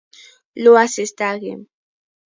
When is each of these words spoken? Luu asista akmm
Luu 0.63 0.75
asista 0.83 1.23
akmm 1.33 1.61